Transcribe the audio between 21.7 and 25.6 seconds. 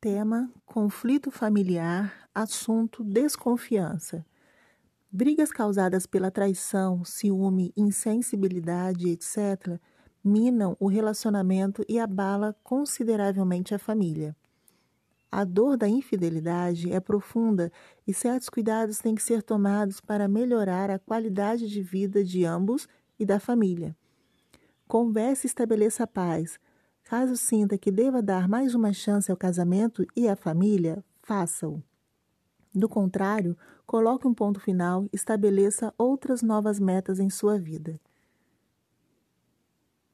vida de ambos e da família. Converse e